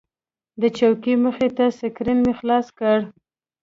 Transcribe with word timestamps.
د 0.61 0.63
چوکۍ 0.77 1.15
مخې 1.23 1.47
ته 1.57 1.65
سکرین 1.79 2.17
مې 2.25 2.33
خلاص 2.39 2.67
کړ. 2.79 2.97